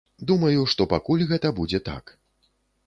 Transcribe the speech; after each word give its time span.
Думаю, 0.29 0.61
што 0.71 0.87
пакуль 0.93 1.27
гэта 1.33 1.47
будзе 1.61 1.85
так. 1.93 2.05